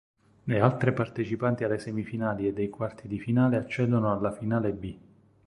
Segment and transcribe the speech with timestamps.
[0.45, 4.97] Le altre partecipanti alle semifinali e dei quarti di finale accedono alla finale "B".